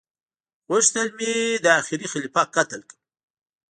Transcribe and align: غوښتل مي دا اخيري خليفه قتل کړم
غوښتل 0.69 1.07
مي 1.17 1.31
دا 1.65 1.71
اخيري 1.81 2.07
خليفه 2.13 2.41
قتل 2.55 2.81
کړم 2.89 2.99